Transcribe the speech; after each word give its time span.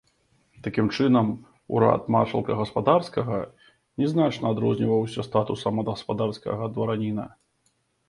Такім 0.67 0.87
чынам, 0.95 1.27
урад 1.79 2.07
маршалка 2.15 2.57
гаспадарскага 2.63 3.37
не 4.03 4.11
значна 4.15 4.45
адрозніваўся 4.55 5.29
статусам 5.31 5.75
ад 5.87 5.97
гаспадарскага 5.97 6.63
двараніна. 6.77 7.33